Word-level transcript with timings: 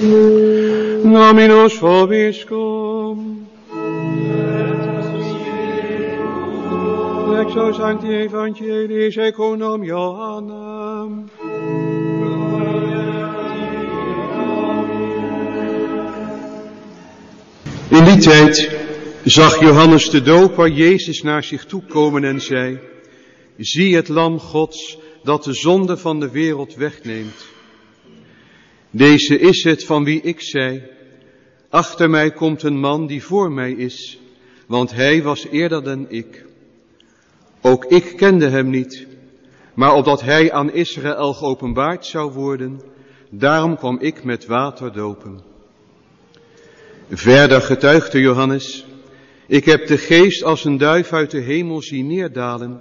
Dominus 0.00 1.78
vobiscum. 1.78 3.46
Exo 7.40 7.72
Sancti 7.72 8.08
Evangelii 8.08 9.16
Econom 9.16 9.84
Johannem. 9.84 11.30
In 17.88 18.04
die 18.04 18.16
tijd 18.18 18.70
zag 19.24 19.60
Johannes 19.60 20.10
de 20.10 20.22
doper 20.22 20.68
Jezus 20.68 21.22
naar 21.22 21.44
zich 21.44 21.64
toe 21.64 21.82
komen 21.88 22.24
en 22.24 22.40
zei, 22.40 22.78
zie 23.56 23.96
het 23.96 24.08
lam 24.08 24.38
Gods 24.38 24.98
dat 25.22 25.44
de 25.44 25.52
zonde 25.52 25.96
van 25.96 26.20
de 26.20 26.30
wereld 26.30 26.74
wegneemt. 26.74 27.53
Deze 28.94 29.38
is 29.38 29.64
het 29.64 29.84
van 29.84 30.04
wie 30.04 30.20
ik 30.20 30.40
zei, 30.40 30.82
achter 31.68 32.10
mij 32.10 32.30
komt 32.30 32.62
een 32.62 32.78
man 32.78 33.06
die 33.06 33.22
voor 33.22 33.52
mij 33.52 33.72
is, 33.72 34.20
want 34.66 34.92
hij 34.92 35.22
was 35.22 35.46
eerder 35.50 35.82
dan 35.84 36.06
ik. 36.10 36.44
Ook 37.60 37.84
ik 37.84 38.16
kende 38.16 38.48
hem 38.48 38.70
niet, 38.70 39.06
maar 39.74 39.94
opdat 39.94 40.20
hij 40.20 40.52
aan 40.52 40.72
Israël 40.72 41.34
geopenbaard 41.34 42.06
zou 42.06 42.32
worden, 42.32 42.80
daarom 43.30 43.76
kwam 43.76 43.98
ik 44.00 44.24
met 44.24 44.46
water 44.46 44.92
dopen. 44.92 45.40
Verder 47.10 47.60
getuigde 47.60 48.20
Johannes, 48.20 48.86
ik 49.46 49.64
heb 49.64 49.86
de 49.86 49.98
geest 49.98 50.42
als 50.42 50.64
een 50.64 50.78
duif 50.78 51.12
uit 51.12 51.30
de 51.30 51.40
hemel 51.40 51.82
zien 51.82 52.06
neerdalen 52.06 52.80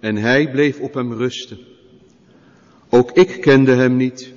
en 0.00 0.16
hij 0.16 0.50
bleef 0.50 0.80
op 0.80 0.94
hem 0.94 1.12
rusten. 1.12 1.58
Ook 2.90 3.12
ik 3.12 3.40
kende 3.40 3.72
hem 3.72 3.96
niet, 3.96 4.34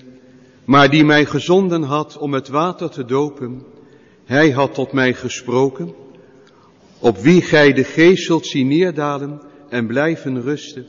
maar 0.70 0.90
die 0.90 1.06
mij 1.06 1.26
gezonden 1.26 1.84
had 1.84 2.18
om 2.18 2.34
het 2.34 2.48
water 2.48 2.90
te 2.90 3.06
dopen, 3.06 3.64
hij 4.26 4.50
had 4.50 4.74
tot 4.74 4.92
mij 4.92 5.14
gesproken, 5.14 5.94
op 7.00 7.18
wie 7.18 7.42
gij 7.42 7.74
de 7.74 7.84
geest 7.84 8.26
zult 8.26 8.46
zien 8.46 8.68
neerdalen 8.68 9.42
en 9.70 9.88
blijven 9.88 10.42
rusten. 10.42 10.86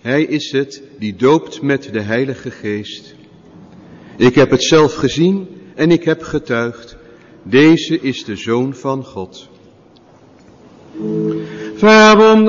Hij 0.00 0.22
is 0.22 0.52
het 0.52 0.82
die 0.98 1.16
doopt 1.16 1.62
met 1.62 1.92
de 1.92 2.00
Heilige 2.00 2.50
Geest. 2.50 3.14
Ik 4.16 4.34
heb 4.34 4.50
het 4.50 4.64
zelf 4.64 4.94
gezien 4.94 5.48
en 5.74 5.90
ik 5.90 6.04
heb 6.04 6.22
getuigd. 6.22 6.96
Deze 7.42 8.00
is 8.00 8.24
de 8.24 8.36
Zoon 8.36 8.74
van 8.74 9.04
God. 9.04 9.48
Verbum. 11.74 12.48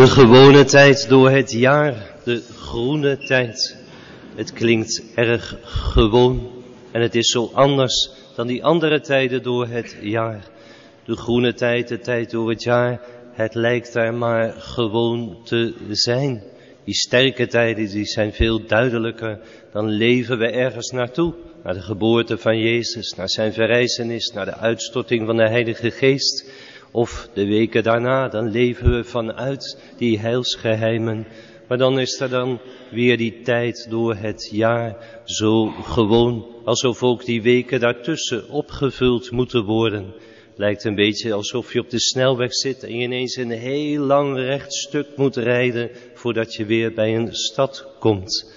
De 0.00 0.06
gewone 0.06 0.64
tijd 0.64 1.08
door 1.08 1.30
het 1.30 1.52
jaar, 1.52 2.14
de 2.24 2.42
groene 2.56 3.18
tijd. 3.18 3.76
Het 4.34 4.52
klinkt 4.52 5.04
erg 5.14 5.56
gewoon 5.62 6.50
en 6.92 7.02
het 7.02 7.14
is 7.14 7.30
zo 7.30 7.50
anders 7.52 8.10
dan 8.36 8.46
die 8.46 8.64
andere 8.64 9.00
tijden 9.00 9.42
door 9.42 9.66
het 9.66 9.96
jaar. 10.02 10.44
De 11.04 11.16
groene 11.16 11.54
tijd, 11.54 11.88
de 11.88 11.98
tijd 11.98 12.30
door 12.30 12.50
het 12.50 12.62
jaar, 12.62 13.00
het 13.32 13.54
lijkt 13.54 13.92
daar 13.92 14.14
maar 14.14 14.52
gewoon 14.52 15.38
te 15.44 15.74
zijn. 15.90 16.42
Die 16.84 16.94
sterke 16.94 17.46
tijden 17.46 17.88
die 17.88 18.06
zijn 18.06 18.32
veel 18.32 18.66
duidelijker. 18.66 19.40
Dan 19.72 19.88
leven 19.88 20.38
we 20.38 20.50
ergens 20.50 20.90
naartoe. 20.90 21.34
Naar 21.62 21.74
de 21.74 21.82
geboorte 21.82 22.38
van 22.38 22.58
Jezus, 22.58 23.12
naar 23.12 23.30
zijn 23.30 23.52
verrijzenis, 23.52 24.32
naar 24.34 24.44
de 24.44 24.56
uitstorting 24.56 25.26
van 25.26 25.36
de 25.36 25.48
Heilige 25.48 25.90
Geest. 25.90 26.50
Of 26.90 27.28
de 27.34 27.46
weken 27.46 27.82
daarna, 27.82 28.28
dan 28.28 28.50
leven 28.50 28.90
we 28.90 29.04
vanuit 29.04 29.82
die 29.96 30.18
heilsgeheimen. 30.18 31.26
Maar 31.68 31.78
dan 31.78 32.00
is 32.00 32.20
er 32.20 32.28
dan 32.28 32.60
weer 32.90 33.16
die 33.16 33.40
tijd 33.42 33.86
door 33.90 34.14
het 34.14 34.48
jaar 34.52 34.96
zo 35.24 35.66
gewoon, 35.66 36.46
alsof 36.64 37.02
ook 37.02 37.24
die 37.24 37.42
weken 37.42 37.80
daartussen 37.80 38.48
opgevuld 38.48 39.30
moeten 39.30 39.64
worden. 39.64 40.14
Lijkt 40.56 40.84
een 40.84 40.94
beetje 40.94 41.32
alsof 41.32 41.72
je 41.72 41.80
op 41.80 41.90
de 41.90 42.00
snelweg 42.00 42.54
zit 42.54 42.82
en 42.82 42.96
je 42.96 43.02
ineens 43.02 43.36
een 43.36 43.50
heel 43.50 44.02
lang 44.02 44.36
rechtstuk 44.36 45.06
moet 45.16 45.36
rijden 45.36 45.90
voordat 46.14 46.54
je 46.54 46.64
weer 46.64 46.92
bij 46.92 47.16
een 47.16 47.34
stad 47.34 47.86
komt. 47.98 48.54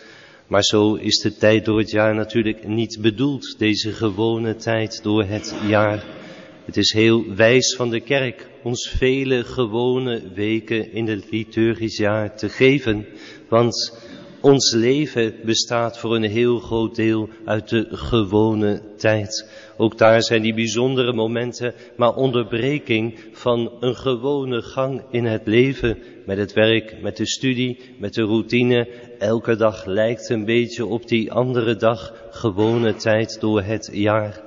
Maar 0.48 0.64
zo 0.64 0.94
is 0.94 1.20
de 1.20 1.36
tijd 1.36 1.66
door 1.66 1.80
het 1.80 1.92
jaar 1.92 2.16
natuurlijk 2.16 2.68
niet 2.68 2.98
bedoeld, 3.02 3.60
deze 3.60 3.92
gewone 3.92 4.56
tijd 4.56 5.04
door 5.04 5.24
het 5.24 5.56
jaar. 5.68 6.23
Het 6.66 6.78
is 6.78 6.94
heel 6.94 7.36
wijs 7.36 7.76
van 7.76 7.90
de 7.90 8.00
kerk 8.00 8.50
ons 8.64 8.90
vele 8.98 9.44
gewone 9.44 10.22
weken 10.34 10.92
in 10.92 11.08
het 11.08 11.32
liturgisch 11.32 11.98
jaar 11.98 12.38
te 12.38 12.50
geven. 12.50 13.06
Want 13.50 14.00
ons 14.42 14.74
leven 14.74 15.36
bestaat 15.46 16.00
voor 16.00 16.16
een 16.16 16.30
heel 16.30 16.60
groot 16.60 16.96
deel 16.96 17.30
uit 17.46 17.70
de 17.70 17.88
gewone 17.90 18.82
tijd. 18.98 19.50
Ook 19.78 19.98
daar 19.98 20.24
zijn 20.24 20.42
die 20.42 20.54
bijzondere 20.54 21.14
momenten 21.14 21.74
maar 21.98 22.16
onderbreking 22.16 23.20
van 23.32 23.72
een 23.80 23.96
gewone 23.96 24.62
gang 24.62 25.02
in 25.12 25.26
het 25.26 25.48
leven. 25.48 25.98
Met 26.26 26.38
het 26.38 26.54
werk, 26.54 27.02
met 27.02 27.18
de 27.18 27.28
studie, 27.28 27.80
met 28.00 28.14
de 28.14 28.22
routine. 28.22 28.88
Elke 29.20 29.56
dag 29.56 29.86
lijkt 29.86 30.30
een 30.30 30.46
beetje 30.46 30.86
op 30.86 31.08
die 31.08 31.32
andere 31.32 31.76
dag 31.76 32.14
gewone 32.32 32.96
tijd 32.96 33.40
door 33.40 33.62
het 33.62 33.90
jaar. 33.94 34.42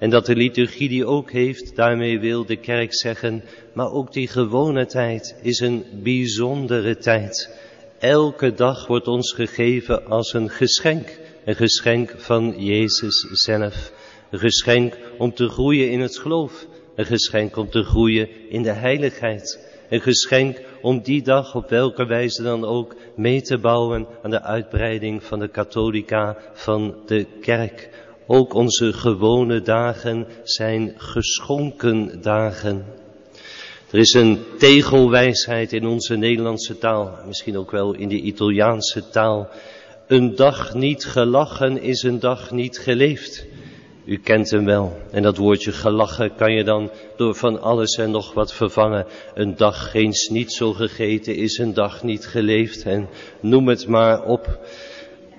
En 0.00 0.10
dat 0.10 0.26
de 0.26 0.36
liturgie 0.36 0.88
die 0.88 1.06
ook 1.06 1.30
heeft, 1.30 1.76
daarmee 1.76 2.20
wil 2.20 2.44
de 2.44 2.56
kerk 2.56 2.94
zeggen, 2.94 3.44
maar 3.72 3.92
ook 3.92 4.12
die 4.12 4.28
gewone 4.28 4.86
tijd 4.86 5.36
is 5.42 5.60
een 5.60 5.84
bijzondere 6.02 6.96
tijd. 6.96 7.58
Elke 7.98 8.52
dag 8.52 8.86
wordt 8.86 9.08
ons 9.08 9.32
gegeven 9.32 10.06
als 10.06 10.32
een 10.32 10.50
geschenk, 10.50 11.18
een 11.44 11.54
geschenk 11.54 12.14
van 12.16 12.54
Jezus 12.58 13.26
zelf. 13.32 13.92
Een 14.30 14.38
geschenk 14.38 14.98
om 15.18 15.34
te 15.34 15.48
groeien 15.48 15.90
in 15.90 16.00
het 16.00 16.18
geloof, 16.18 16.66
een 16.94 17.06
geschenk 17.06 17.56
om 17.56 17.70
te 17.70 17.82
groeien 17.82 18.50
in 18.50 18.62
de 18.62 18.72
heiligheid. 18.72 19.68
Een 19.88 20.00
geschenk 20.00 20.60
om 20.82 21.02
die 21.02 21.22
dag 21.22 21.54
op 21.54 21.68
welke 21.68 22.06
wijze 22.06 22.42
dan 22.42 22.64
ook 22.64 22.96
mee 23.16 23.42
te 23.42 23.58
bouwen 23.58 24.06
aan 24.22 24.30
de 24.30 24.42
uitbreiding 24.42 25.22
van 25.22 25.38
de 25.38 25.48
katholica 25.48 26.36
van 26.52 26.94
de 27.06 27.26
kerk. 27.40 27.88
Ook 28.32 28.54
onze 28.54 28.92
gewone 28.92 29.62
dagen 29.62 30.26
zijn 30.42 30.94
geschonken 30.96 32.22
dagen. 32.22 32.84
Er 33.90 33.98
is 33.98 34.14
een 34.14 34.38
tegelwijsheid 34.58 35.72
in 35.72 35.86
onze 35.86 36.16
Nederlandse 36.16 36.78
taal, 36.78 37.18
misschien 37.26 37.58
ook 37.58 37.70
wel 37.70 37.94
in 37.94 38.08
de 38.08 38.20
Italiaanse 38.20 39.08
taal. 39.08 39.48
Een 40.06 40.34
dag 40.34 40.74
niet 40.74 41.04
gelachen 41.04 41.82
is 41.82 42.02
een 42.02 42.18
dag 42.18 42.50
niet 42.50 42.78
geleefd. 42.78 43.46
U 44.04 44.18
kent 44.18 44.50
hem 44.50 44.64
wel. 44.64 44.96
En 45.10 45.22
dat 45.22 45.36
woordje 45.36 45.72
gelachen 45.72 46.34
kan 46.34 46.52
je 46.52 46.64
dan 46.64 46.90
door 47.16 47.34
van 47.34 47.60
alles 47.60 47.96
en 47.96 48.10
nog 48.10 48.32
wat 48.32 48.54
vervangen. 48.54 49.06
Een 49.34 49.56
dag 49.56 49.90
geen 49.90 50.12
zo 50.46 50.72
gegeten 50.72 51.36
is 51.36 51.58
een 51.58 51.74
dag 51.74 52.02
niet 52.02 52.26
geleefd. 52.26 52.82
En 52.82 53.08
noem 53.40 53.68
het 53.68 53.86
maar 53.86 54.24
op. 54.24 54.58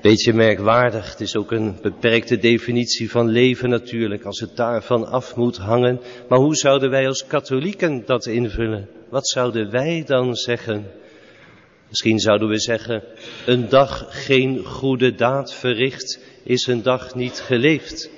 Beetje 0.01 0.33
merkwaardig, 0.33 1.11
het 1.11 1.21
is 1.21 1.35
ook 1.35 1.51
een 1.51 1.77
beperkte 1.81 2.37
definitie 2.37 3.11
van 3.11 3.29
leven 3.29 3.69
natuurlijk, 3.69 4.23
als 4.23 4.39
het 4.39 4.55
daarvan 4.55 5.07
af 5.07 5.35
moet 5.35 5.57
hangen. 5.57 5.99
Maar 6.29 6.39
hoe 6.39 6.55
zouden 6.55 6.89
wij 6.89 7.07
als 7.07 7.27
katholieken 7.27 8.03
dat 8.05 8.25
invullen? 8.25 8.89
Wat 9.09 9.27
zouden 9.27 9.71
wij 9.71 10.03
dan 10.05 10.35
zeggen? 10.35 10.85
Misschien 11.89 12.19
zouden 12.19 12.47
we 12.47 12.59
zeggen, 12.59 13.03
een 13.45 13.69
dag 13.69 14.05
geen 14.09 14.65
goede 14.65 15.15
daad 15.15 15.53
verricht 15.53 16.19
is 16.43 16.67
een 16.67 16.81
dag 16.81 17.15
niet 17.15 17.39
geleefd. 17.39 18.09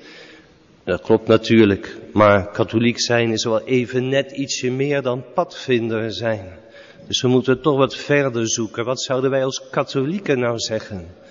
Dat 0.84 1.02
klopt 1.02 1.28
natuurlijk, 1.28 1.98
maar 2.14 2.52
katholiek 2.52 3.00
zijn 3.00 3.32
is 3.32 3.44
wel 3.44 3.62
even 3.62 4.10
net 4.10 4.32
ietsje 4.32 4.72
meer 4.72 5.02
dan 5.02 5.24
padvinder 5.34 6.14
zijn. 6.14 6.60
Dus 7.08 7.22
we 7.22 7.28
moeten 7.28 7.62
toch 7.62 7.78
wat 7.78 7.96
verder 7.96 8.50
zoeken. 8.50 8.86
Wat 8.86 9.02
zouden 9.02 9.30
wij 9.30 9.44
als 9.44 9.70
katholieken 9.70 10.40
nou 10.40 10.60
zeggen? 10.60 11.22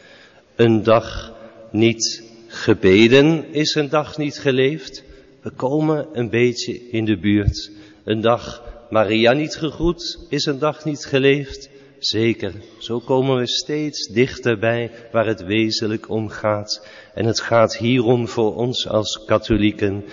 Een 0.56 0.82
dag 0.82 1.32
niet 1.70 2.22
gebeden 2.46 3.52
is 3.52 3.74
een 3.74 3.88
dag 3.88 4.18
niet 4.18 4.38
geleefd. 4.38 5.04
We 5.42 5.50
komen 5.50 6.06
een 6.12 6.30
beetje 6.30 6.90
in 6.90 7.04
de 7.04 7.18
buurt. 7.18 7.70
Een 8.04 8.20
dag 8.20 8.62
Maria 8.90 9.32
niet 9.32 9.56
gegroet 9.56 10.26
is 10.28 10.46
een 10.46 10.58
dag 10.58 10.84
niet 10.84 11.04
geleefd. 11.04 11.70
Zeker, 11.98 12.52
zo 12.78 12.98
komen 12.98 13.36
we 13.36 13.46
steeds 13.46 14.06
dichterbij 14.06 14.90
waar 15.12 15.26
het 15.26 15.44
wezenlijk 15.44 16.08
om 16.08 16.28
gaat. 16.28 16.86
En 17.14 17.24
het 17.24 17.40
gaat 17.40 17.76
hierom 17.76 18.28
voor 18.28 18.56
ons 18.56 18.88
als 18.88 19.24
katholieken. 19.26 20.04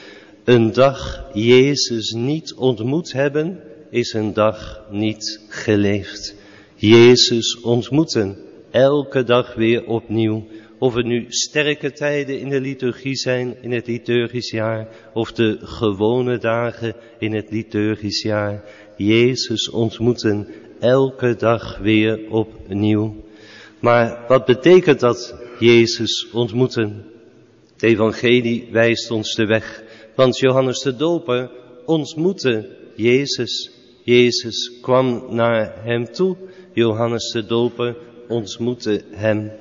Een 0.44 0.74
dag 0.74 1.30
Jezus 1.33 2.12
niet 2.12 2.53
ontmoet 2.53 3.12
hebben, 3.12 3.59
is 3.89 4.13
een 4.13 4.33
dag 4.33 4.81
niet 4.89 5.42
geleefd. 5.50 6.35
Jezus 6.75 7.62
ontmoeten, 7.62 8.38
elke 8.71 9.24
dag 9.24 9.56
weer 9.56 9.86
opnieuw. 9.86 10.48
Of 10.77 10.94
het 10.94 11.06
nu 11.06 11.25
sterke 11.27 11.92
tijden 11.92 12.39
in 12.39 12.50
de 12.50 12.62
liturgie 12.62 13.16
zijn 13.16 13.56
in 13.62 13.71
het 13.71 13.88
liturgisch 13.88 14.51
jaar, 14.51 14.88
of 15.13 15.31
de 15.31 15.57
gewone 15.62 16.38
dagen 16.38 16.95
in 17.19 17.33
het 17.33 17.51
liturgisch 17.51 18.21
jaar. 18.21 18.63
Jezus 18.98 19.69
ontmoeten 19.69 20.48
elke 20.80 21.36
dag 21.36 21.77
weer 21.77 22.30
opnieuw. 22.30 23.16
Maar 23.80 24.25
wat 24.27 24.45
betekent 24.45 25.00
dat, 25.00 25.36
Jezus 25.60 26.27
ontmoeten? 26.31 27.06
Het 27.74 27.83
evangelie 27.83 28.68
wijst 28.71 29.12
ons 29.12 29.36
de 29.36 29.45
weg, 29.45 29.83
want 30.16 30.38
Johannes 30.38 30.80
de 30.80 30.95
Doper 30.95 31.51
ontmoette 31.86 32.77
Jezus. 32.95 33.71
Jezus 34.04 34.80
kwam 34.81 35.24
naar 35.30 35.83
hem 35.83 36.06
toe, 36.12 36.38
Johannes 36.74 37.31
de 37.31 37.45
Doper 37.45 37.98
ontmoette 38.29 39.01
hem. 39.11 39.51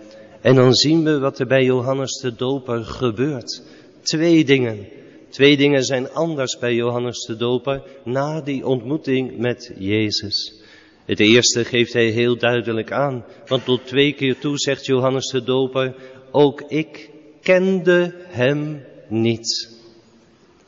En 0.41 0.55
dan 0.55 0.75
zien 0.75 1.05
we 1.05 1.19
wat 1.19 1.39
er 1.39 1.47
bij 1.47 1.65
Johannes 1.65 2.21
de 2.21 2.35
Doper 2.35 2.85
gebeurt. 2.85 3.63
Twee 4.03 4.45
dingen. 4.45 4.87
Twee 5.29 5.57
dingen 5.57 5.85
zijn 5.85 6.11
anders 6.11 6.59
bij 6.59 6.75
Johannes 6.75 7.25
de 7.27 7.37
Doper 7.37 7.83
na 8.05 8.41
die 8.41 8.67
ontmoeting 8.67 9.39
met 9.39 9.73
Jezus. 9.79 10.63
Het 11.05 11.21
eerste 11.21 11.65
geeft 11.65 11.93
hij 11.93 12.09
heel 12.09 12.39
duidelijk 12.39 12.93
aan, 12.93 13.25
want 13.47 13.65
tot 13.65 13.87
twee 13.87 14.13
keer 14.13 14.39
toe 14.39 14.59
zegt 14.59 14.87
Johannes 14.87 15.31
de 15.31 15.43
Doper, 15.43 15.95
ook 16.31 16.63
ik 16.69 17.11
kende 17.43 18.15
hem 18.17 18.85
niet. 19.09 19.77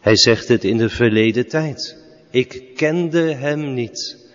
Hij 0.00 0.17
zegt 0.17 0.49
het 0.49 0.64
in 0.64 0.76
de 0.76 0.88
verleden 0.88 1.49
tijd. 1.49 1.96
Ik 2.31 2.75
kende 2.75 3.35
hem 3.35 3.75
niet. 3.75 4.29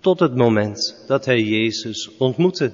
Tot 0.00 0.20
het 0.20 0.34
moment 0.34 1.04
dat 1.06 1.24
hij 1.24 1.42
Jezus 1.42 2.16
ontmoette. 2.18 2.72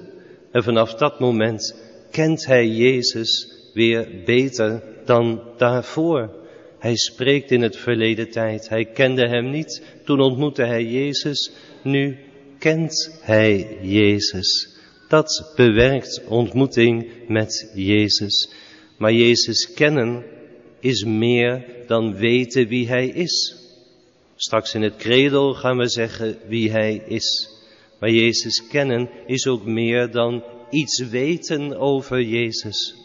En 0.55 0.63
vanaf 0.63 0.93
dat 0.93 1.19
moment 1.19 1.75
kent 2.11 2.45
hij 2.45 2.67
Jezus 2.67 3.51
weer 3.73 4.07
beter 4.25 4.83
dan 5.05 5.41
daarvoor. 5.57 6.29
Hij 6.79 6.95
spreekt 6.95 7.51
in 7.51 7.61
het 7.61 7.77
verleden 7.77 8.29
tijd. 8.29 8.69
Hij 8.69 8.85
kende 8.85 9.27
hem 9.27 9.49
niet. 9.49 9.83
Toen 10.05 10.19
ontmoette 10.19 10.63
hij 10.63 10.83
Jezus. 10.83 11.51
Nu 11.83 12.17
kent 12.59 13.19
hij 13.21 13.77
Jezus. 13.81 14.77
Dat 15.07 15.53
bewerkt 15.55 16.21
ontmoeting 16.27 17.07
met 17.27 17.71
Jezus. 17.73 18.49
Maar 18.97 19.13
Jezus 19.13 19.73
kennen 19.73 20.23
is 20.79 21.03
meer 21.03 21.65
dan 21.87 22.15
weten 22.15 22.67
wie 22.67 22.87
hij 22.87 23.07
is. 23.07 23.55
Straks 24.35 24.73
in 24.73 24.81
het 24.81 24.95
credo 24.95 25.53
gaan 25.53 25.77
we 25.77 25.89
zeggen 25.89 26.37
wie 26.47 26.71
hij 26.71 27.03
is. 27.07 27.54
Maar 28.05 28.13
Jezus 28.13 28.67
kennen 28.67 29.09
is 29.25 29.47
ook 29.47 29.65
meer 29.65 30.11
dan 30.11 30.43
iets 30.69 31.09
weten 31.09 31.77
over 31.77 32.21
Jezus. 32.21 32.95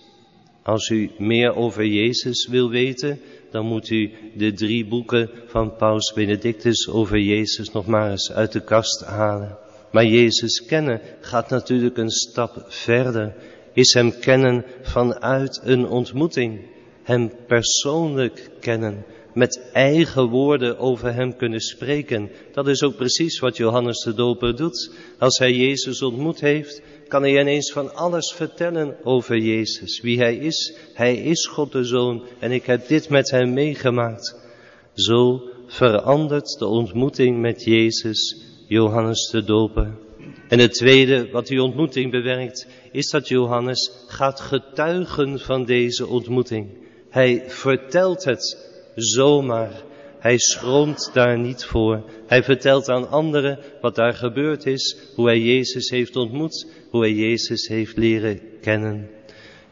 Als 0.63 0.89
u 0.89 1.11
meer 1.19 1.55
over 1.55 1.87
Jezus 1.87 2.47
wil 2.47 2.71
weten, 2.71 3.21
dan 3.51 3.67
moet 3.67 3.91
u 3.91 4.11
de 4.35 4.53
drie 4.53 4.87
boeken 4.87 5.31
van 5.47 5.77
Paus 5.77 6.13
Benedictus 6.13 6.89
over 6.89 7.19
Jezus 7.19 7.73
nog 7.73 7.87
maar 7.87 8.11
eens 8.11 8.33
uit 8.33 8.53
de 8.53 8.65
kast 8.65 9.05
halen. 9.05 9.59
Maar 9.93 10.07
Jezus 10.07 10.65
kennen 10.65 11.01
gaat 11.21 11.51
natuurlijk 11.51 11.97
een 11.97 12.11
stap 12.11 12.65
verder. 12.69 13.35
Is 13.73 13.93
Hem 13.93 14.19
kennen 14.19 14.65
vanuit 14.83 15.61
een 15.65 15.87
ontmoeting. 15.87 16.61
Hem 17.03 17.33
persoonlijk 17.47 18.51
kennen. 18.61 19.05
Met 19.35 19.71
eigen 19.73 20.29
woorden 20.29 20.79
over 20.79 21.15
Hem 21.15 21.37
kunnen 21.37 21.61
spreken. 21.61 22.31
Dat 22.53 22.69
is 22.69 22.83
ook 22.83 22.97
precies 22.97 23.39
wat 23.39 23.57
Johannes 23.57 24.03
de 24.03 24.15
Doper 24.15 24.57
doet. 24.57 24.95
Als 25.19 25.39
hij 25.39 25.53
Jezus 25.53 26.03
ontmoet 26.03 26.41
heeft, 26.41 26.83
kan 27.09 27.23
hij 27.23 27.41
ineens 27.41 27.73
van 27.73 27.95
alles 27.95 28.33
vertellen 28.33 28.97
over 29.05 29.39
Jezus. 29.39 30.01
Wie 30.01 30.19
Hij 30.19 30.37
is. 30.37 30.75
Hij 30.95 31.17
is 31.17 31.47
God 31.47 31.73
de 31.73 31.85
Zoon 31.85 32.23
en 32.39 32.53
ik 32.53 32.67
heb 32.67 32.89
dit 32.89 33.09
met 33.09 33.31
Hem 33.31 33.53
meegemaakt. 33.53 34.41
Zo 34.95 35.43
verandert 35.67 36.59
de 36.59 36.67
ontmoeting 36.67 37.41
met 37.41 37.65
Jezus 37.65 38.45
Johannes 38.69 39.29
de 39.31 39.45
Doper. 39.45 39.99
En 40.49 40.59
het 40.59 40.73
tweede 40.73 41.31
wat 41.31 41.47
die 41.47 41.63
ontmoeting 41.63 42.11
bewerkt, 42.11 42.67
is 42.93 43.11
dat 43.11 43.29
Johannes 43.29 44.05
gaat 44.07 44.41
getuigen 44.41 45.41
van 45.41 45.65
deze 45.65 46.07
ontmoeting. 46.07 46.69
Hij 47.09 47.45
vertelt 47.47 48.25
het 48.25 48.70
zomaar. 48.95 49.83
Hij 50.19 50.39
schroomt 50.39 51.11
daar 51.13 51.39
niet 51.39 51.65
voor. 51.65 52.05
Hij 52.27 52.43
vertelt 52.43 52.89
aan 52.89 53.09
anderen 53.09 53.59
wat 53.81 53.95
daar 53.95 54.15
gebeurd 54.15 54.67
is, 54.67 54.97
hoe 55.15 55.27
hij 55.27 55.41
Jezus 55.41 55.91
heeft 55.91 56.17
ontmoet, 56.17 56.67
hoe 56.91 57.01
hij 57.01 57.13
Jezus 57.13 57.69
heeft 57.69 57.97
leren 57.97 58.41
kennen. 58.61 59.11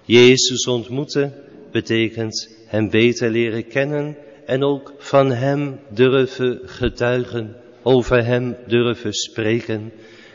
Jezus 0.05 0.67
ontmoeten 0.67 1.35
betekent 1.73 2.57
hem 2.67 2.91
beter 2.91 3.31
leren 3.31 3.67
kennen 3.67 4.17
en 4.47 4.65
ook 4.65 4.95
van 4.99 5.31
hem 5.31 5.81
durven 5.91 6.61
getuigen, 6.65 7.57
over 7.83 8.25
hem 8.25 8.57
durven 8.67 9.13
spreken. 9.13 9.93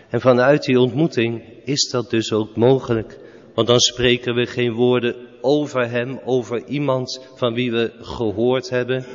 En 0.10 0.22
vanuit 0.22 0.64
die 0.64 0.80
ontmoeting 0.80 1.44
is 1.64 1.90
dat 1.90 2.10
dus 2.10 2.32
ook 2.32 2.56
mogelijk. 2.56 3.20
Want 3.54 3.68
dan 3.68 3.80
spreken 3.80 4.36
we 4.36 4.46
geen 4.46 4.74
woorden 4.74 5.16
over 5.44 5.90
hem, 5.90 6.20
over 6.26 6.66
iemand 6.66 7.22
van 7.36 7.54
wie 7.54 7.72
we 7.72 7.92
gehoord 8.02 8.70
hebben, 8.70 9.06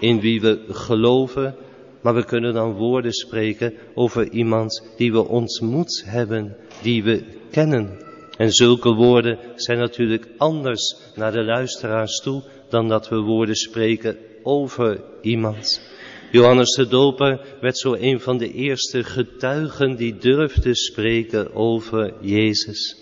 in 0.00 0.20
wie 0.20 0.40
we 0.40 0.64
geloven, 0.68 1.54
maar 2.00 2.14
we 2.14 2.24
kunnen 2.24 2.54
dan 2.54 2.72
woorden 2.72 3.12
spreken 3.12 3.74
over 3.94 4.30
iemand 4.30 4.82
die 4.96 5.12
we 5.12 5.28
ontmoet 5.28 6.02
hebben, 6.06 6.56
die 6.82 7.02
we 7.02 7.24
kennen. 7.50 7.98
En 8.36 8.52
zulke 8.52 8.94
woorden 8.94 9.38
zijn 9.54 9.78
natuurlijk 9.78 10.28
anders 10.36 10.96
naar 11.14 11.32
de 11.32 11.44
luisteraars 11.44 12.20
toe 12.20 12.42
dan 12.68 12.88
dat 12.88 13.08
we 13.08 13.20
woorden 13.20 13.56
spreken 13.56 14.16
over 14.42 15.00
iemand. 15.20 15.80
Johannes 16.30 16.74
de 16.74 16.86
Doper 16.86 17.40
werd 17.60 17.78
zo 17.78 17.94
een 17.94 18.20
van 18.20 18.38
de 18.38 18.52
eerste 18.52 19.04
getuigen 19.04 19.96
die 19.96 20.16
durfde 20.18 20.74
spreken 20.74 21.54
over 21.54 22.12
Jezus. 22.20 22.96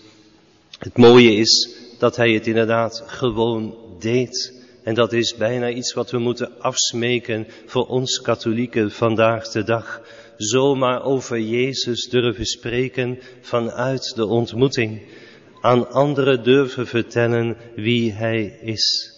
Het 0.78 0.96
mooie 0.96 1.34
is 1.34 1.76
dat 1.98 2.16
hij 2.16 2.32
het 2.32 2.46
inderdaad 2.46 3.02
gewoon 3.06 3.76
deed. 3.98 4.56
En 4.82 4.94
dat 4.94 5.12
is 5.12 5.36
bijna 5.36 5.70
iets 5.70 5.92
wat 5.94 6.10
we 6.10 6.18
moeten 6.18 6.60
afsmeken 6.60 7.46
voor 7.66 7.86
ons 7.86 8.20
katholieken 8.20 8.90
vandaag 8.90 9.48
de 9.48 9.62
dag. 9.62 10.00
Zomaar 10.36 11.02
over 11.02 11.40
Jezus 11.40 12.08
durven 12.08 12.46
spreken 12.46 13.18
vanuit 13.40 14.12
de 14.16 14.26
ontmoeting. 14.26 15.02
Aan 15.60 15.90
anderen 15.90 16.42
durven 16.42 16.86
vertellen 16.86 17.56
wie 17.74 18.12
Hij 18.12 18.58
is. 18.62 19.12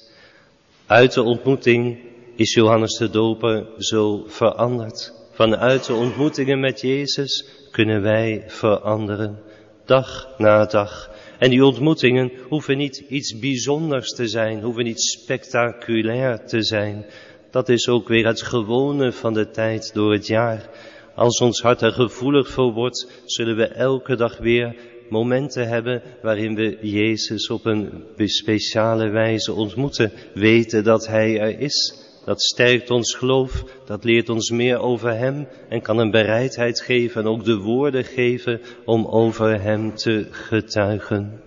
Uit 0.87 1.13
de 1.13 1.23
ontmoeting 1.23 1.99
is 2.37 2.55
Johannes 2.55 2.99
de 2.99 3.11
Doper 3.11 3.67
zo 3.79 4.25
veranderd. 4.27 5.13
Vanuit 5.33 5.87
de 5.87 5.95
ontmoetingen 5.95 6.61
met 6.61 6.81
Jezus 6.81 7.49
kunnen 7.71 8.03
wij 8.03 8.45
veranderen. 8.47 9.39
Dag 9.85 10.29
na 10.39 10.65
dag. 10.65 11.11
En 11.41 11.51
die 11.51 11.65
ontmoetingen 11.65 12.33
hoeven 12.49 12.77
niet 12.77 13.05
iets 13.09 13.39
bijzonders 13.39 14.09
te 14.09 14.29
zijn, 14.29 14.63
hoeven 14.63 14.85
niet 14.85 15.01
spectaculair 15.01 16.45
te 16.47 16.63
zijn. 16.63 17.07
Dat 17.51 17.69
is 17.69 17.89
ook 17.89 18.09
weer 18.09 18.27
het 18.27 18.43
gewone 18.43 19.13
van 19.13 19.33
de 19.33 19.51
tijd 19.51 19.95
door 19.95 20.13
het 20.13 20.27
jaar. 20.27 20.71
Als 21.15 21.41
ons 21.41 21.61
hart 21.61 21.81
er 21.81 21.93
gevoelig 21.93 22.49
voor 22.49 22.73
wordt, 22.73 23.23
zullen 23.25 23.57
we 23.57 23.67
elke 23.67 24.17
dag 24.17 24.39
weer 24.39 24.77
momenten 25.09 25.69
hebben 25.69 26.03
waarin 26.23 26.55
we 26.55 26.79
Jezus 26.81 27.51
op 27.51 27.65
een 27.65 28.05
speciale 28.17 29.09
wijze 29.09 29.53
ontmoeten, 29.53 30.13
weten 30.35 30.85
dat 30.85 31.07
Hij 31.07 31.41
er 31.41 31.59
is. 31.59 32.09
Dat 32.25 32.43
sterkt 32.43 32.91
ons 32.91 33.15
geloof, 33.15 33.65
dat 33.85 34.05
leert 34.05 34.29
ons 34.29 34.51
meer 34.51 34.79
over 34.79 35.17
Hem 35.17 35.49
en 35.69 35.83
kan 35.83 35.99
een 35.99 36.11
bereidheid 36.11 36.81
geven 36.81 37.21
en 37.21 37.29
ook 37.29 37.45
de 37.45 37.57
woorden 37.57 38.05
geven 38.05 38.61
om 38.85 39.07
over 39.07 39.61
Hem 39.61 39.95
te 39.95 40.27
getuigen. 40.31 41.41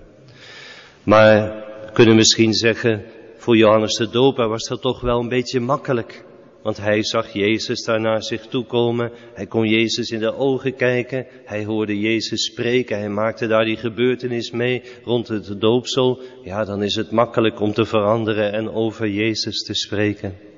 Maar 1.04 1.64
we 1.86 1.92
kunnen 1.92 2.16
misschien 2.16 2.54
zeggen, 2.54 3.06
voor 3.38 3.58
Johannes 3.58 3.96
de 3.96 4.10
Doper 4.10 4.48
was 4.48 4.68
dat 4.68 4.82
toch 4.82 5.02
wel 5.02 5.20
een 5.20 5.30
beetje 5.30 5.60
makkelijk. 5.60 6.26
Want 6.64 6.78
hij 6.78 7.04
zag 7.04 7.34
Jezus 7.34 7.84
daar 7.84 8.02
naar 8.02 8.24
zich 8.24 8.48
toe 8.48 8.66
komen. 8.66 9.12
Hij 9.34 9.46
kon 9.46 9.68
Jezus 9.68 10.10
in 10.10 10.20
de 10.20 10.36
ogen 10.36 10.76
kijken. 10.76 11.26
Hij 11.46 11.66
hoorde 11.66 12.00
Jezus 12.00 12.46
spreken. 12.46 12.98
Hij 12.98 13.10
maakte 13.10 13.48
daar 13.48 13.66
die 13.66 13.78
gebeurtenis 13.78 14.52
mee 14.52 14.82
rond 15.04 15.28
het 15.28 15.62
doopsel. 15.62 16.20
Ja, 16.44 16.66
dan 16.66 16.84
is 16.84 16.96
het 16.96 17.12
makkelijk 17.12 17.60
om 17.60 17.74
te 17.74 17.86
veranderen 17.86 18.54
en 18.54 18.72
over 18.72 19.10
Jezus 19.10 19.64
te 19.64 19.74
spreken. 19.74 20.53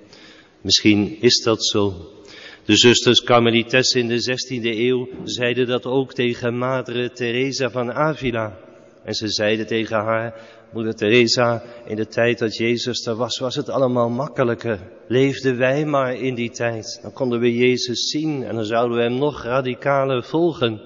Misschien 0.66 1.18
is 1.22 1.42
dat 1.44 1.66
zo. 1.66 1.94
De 2.66 2.76
zusters 2.76 3.24
Carmelites 3.24 3.94
in 3.94 4.08
de 4.08 4.20
16e 4.20 4.64
eeuw 4.64 5.08
zeiden 5.24 5.68
dat 5.68 5.86
ook 5.86 6.14
tegen 6.14 6.58
Madre 6.58 7.12
Teresa 7.12 7.70
van 7.70 7.94
Avila. 7.94 8.58
En 9.04 9.14
ze 9.14 9.30
zeiden 9.30 9.68
tegen 9.68 9.98
haar, 9.98 10.42
moeder 10.74 10.96
Teresa, 10.96 11.64
in 11.88 11.96
de 11.96 12.08
tijd 12.08 12.40
dat 12.40 12.58
Jezus 12.58 13.06
er 13.06 13.16
was, 13.16 13.40
was 13.40 13.56
het 13.56 13.70
allemaal 13.70 14.10
makkelijker. 14.10 14.80
Leefden 15.08 15.58
wij 15.58 15.86
maar 15.86 16.16
in 16.16 16.36
die 16.36 16.50
tijd. 16.50 17.00
Dan 17.02 17.14
konden 17.14 17.40
we 17.40 17.56
Jezus 17.56 18.10
zien 18.10 18.44
en 18.44 18.56
dan 18.56 18.66
zouden 18.66 18.98
we 18.98 19.04
hem 19.04 19.18
nog 19.18 19.44
radicaler 19.44 20.24
volgen. 20.24 20.82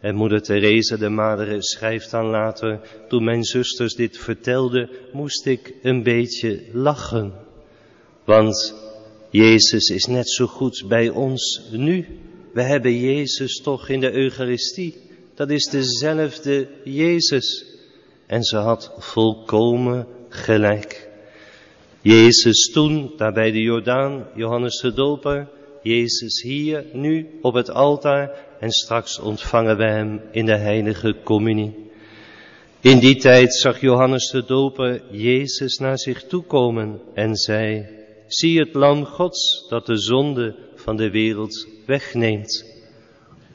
En 0.00 0.14
moeder 0.14 0.42
Therese 0.42 0.98
de 0.98 1.08
Madere 1.08 1.62
schrijft 1.62 2.10
dan 2.10 2.26
later, 2.26 2.80
toen 3.08 3.24
mijn 3.24 3.44
zusters 3.44 3.94
dit 3.94 4.18
vertelden, 4.18 4.90
moest 5.12 5.46
ik 5.46 5.74
een 5.82 6.02
beetje 6.02 6.62
lachen. 6.72 7.32
Want 8.24 8.86
Jezus 9.30 9.88
is 9.88 10.06
net 10.06 10.30
zo 10.30 10.46
goed 10.46 10.84
bij 10.88 11.08
ons 11.08 11.68
nu. 11.70 12.06
We 12.52 12.62
hebben 12.62 12.98
Jezus 12.98 13.60
toch 13.60 13.88
in 13.88 14.00
de 14.00 14.12
Eucharistie. 14.12 14.94
Dat 15.34 15.50
is 15.50 15.64
dezelfde 15.64 16.68
Jezus. 16.84 17.64
En 18.26 18.42
ze 18.42 18.56
had 18.56 18.92
volkomen 18.98 20.06
gelijk. 20.28 21.08
Jezus 22.00 22.70
toen, 22.72 23.12
daar 23.16 23.32
bij 23.32 23.50
de 23.50 23.60
Jordaan, 23.60 24.26
Johannes 24.34 24.80
de 24.80 24.92
Doper, 24.92 25.48
Jezus 25.82 26.42
hier, 26.42 26.84
nu, 26.92 27.38
op 27.42 27.54
het 27.54 27.70
altaar 27.70 28.30
en 28.60 28.70
straks 28.70 29.18
ontvangen 29.18 29.76
we 29.76 29.84
hem 29.84 30.20
in 30.30 30.46
de 30.46 30.56
heilige 30.56 31.16
communie. 31.24 31.74
In 32.80 32.98
die 32.98 33.16
tijd 33.16 33.54
zag 33.54 33.80
Johannes 33.80 34.30
de 34.30 34.44
Doper 34.44 35.02
Jezus 35.10 35.78
naar 35.78 35.98
zich 35.98 36.24
toekomen 36.24 37.00
en 37.14 37.36
zei, 37.36 37.86
zie 38.28 38.58
het 38.58 38.74
lam 38.74 39.04
Gods 39.04 39.66
dat 39.68 39.86
de 39.86 39.96
zonde 39.96 40.56
van 40.74 40.96
de 40.96 41.10
wereld 41.10 41.66
wegneemt. 41.86 42.64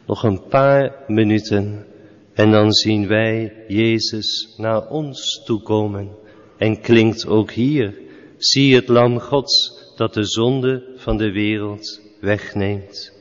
Nog 0.06 0.24
een 0.24 0.48
paar 0.48 1.04
minuten 1.08 1.86
en 2.34 2.52
dan 2.52 2.74
zien 2.74 3.08
wij 3.08 3.54
Jezus 3.68 4.54
naar 4.58 4.90
ons 4.90 5.44
toekomen. 5.46 6.10
En 6.58 6.82
klinkt 6.82 7.28
ook 7.28 7.52
hier, 7.52 8.02
zie 8.38 8.76
het 8.76 8.88
lam 8.88 9.20
Gods 9.20 9.82
dat 9.96 10.14
de 10.14 10.24
zonde 10.24 10.94
van 10.96 11.18
de 11.18 11.32
wereld 11.32 12.02
wegneemt. 12.20 13.13